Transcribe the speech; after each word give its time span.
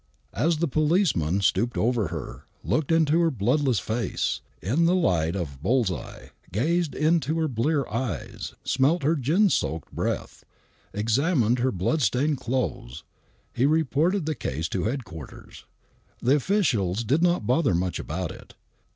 As 0.33 0.57
the 0.57 0.67
policeman 0.67 1.41
stooped 1.41 1.77
over 1.77 2.07
her, 2.07 2.45
looked 2.63 2.91
into 2.91 3.19
her 3.21 3.29
bloodless 3.29 3.79
face, 3.79 4.41
in 4.59 4.85
the 4.85 4.95
light 4.95 5.35
of 5.35 5.61
buUseye, 5.61 6.29
gazed 6.51 6.95
into 6.95 7.37
her 7.37 7.47
blear 7.47 7.87
eyes, 7.87 8.55
smelt 8.63 9.03
her 9.03 9.15
gin 9.15 9.47
soaked 9.51 9.91
breath, 9.93 10.43
examined 10.91 11.59
her 11.59 11.71
bloodstained 11.71 12.39
clothes, 12.39 13.03
he 13.53 13.67
reported 13.67 14.25
the 14.25 14.33
case 14.33 14.67
to 14.69 14.85
headquarters. 14.85 15.65
The 16.19 16.35
officials 16.35 17.03
did 17.03 17.21
not 17.21 17.45
bother 17.45 17.75
much 17.75 17.99
about 17.99 18.31
it. 18.31 18.55